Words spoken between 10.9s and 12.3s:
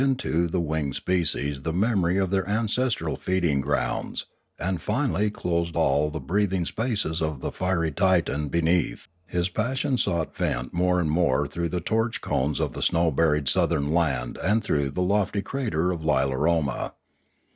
and more through the torch